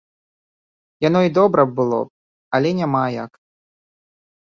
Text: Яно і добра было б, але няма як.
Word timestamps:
Яно 1.07 1.21
і 1.27 1.33
добра 1.39 1.67
было 1.81 2.01
б, 2.09 2.13
але 2.61 2.69
няма 2.83 3.05
як. 3.23 3.31